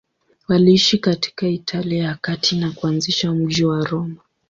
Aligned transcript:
Waliishi 0.47 0.97
katika 0.97 1.47
Italia 1.47 2.03
ya 2.03 2.15
Kati 2.21 2.55
na 2.57 2.71
kuanzisha 2.71 3.31
mji 3.33 3.65
wa 3.65 3.83
Roma. 3.83 4.15